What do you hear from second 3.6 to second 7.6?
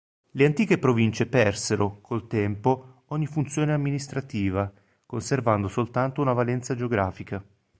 amministrativa, conservando soltanto una valenza geografica.